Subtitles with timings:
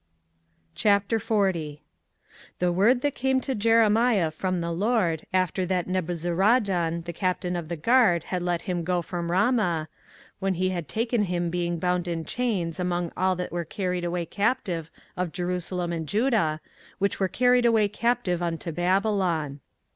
[0.77, 1.79] 24:040:001
[2.57, 7.67] The word that came to Jeremiah from the LORD, after that Nebuzaradan the captain of
[7.69, 9.89] the guard had let him go from Ramah,
[10.39, 14.25] when he had taken him being bound in chains among all that were carried away
[14.25, 16.61] captive of Jerusalem and Judah,
[16.97, 19.59] which were carried away captive unto Babylon.